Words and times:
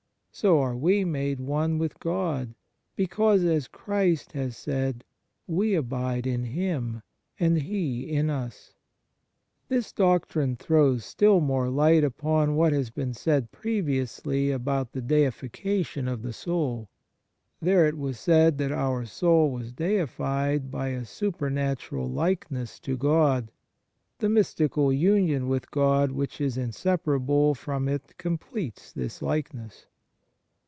So 0.33 0.59
are 0.61 0.77
we 0.77 1.03
made 1.03 1.41
one 1.41 1.77
with 1.77 1.99
God, 1.99 2.55
because, 2.95 3.43
as 3.43 3.67
Christ 3.67 4.31
has 4.31 4.55
said, 4.55 5.03
we 5.45 5.75
abide 5.75 6.25
in 6.25 6.45
Him 6.45 7.03
and 7.37 7.57
He 7.57 8.09
in 8.09 8.29
us. 8.29 8.73
This 9.67 9.91
doctrine 9.91 10.55
throws 10.55 11.03
still 11.03 11.41
more 11.41 11.69
light 11.69 12.05
upon 12.05 12.55
what 12.55 12.71
has 12.71 12.89
been 12.89 13.13
said 13.13 13.51
previously 13.51 14.51
about 14.51 14.93
the 14.93 15.01
deification 15.01 16.07
of 16.07 16.21
the 16.23 16.33
soul. 16.33 16.89
There 17.61 17.85
it 17.85 17.97
was 17.97 18.17
said 18.17 18.57
that 18.59 18.71
our 18.71 19.03
soul 19.05 19.51
was 19.51 19.73
deified 19.73 20.71
by 20.71 20.87
a 20.87 21.05
super 21.05 21.49
natural 21.49 22.07
likeness 22.09 22.79
to 22.79 22.95
God; 22.95 23.51
the 24.19 24.29
mystical 24.29 24.93
union 24.93 25.49
with 25.49 25.69
God 25.71 26.09
which 26.11 26.39
is 26.39 26.57
inseparable 26.57 27.53
from 27.53 27.89
it 27.89 28.17
completes 28.17 28.93
this 28.93 29.21
likeness. 29.21 29.87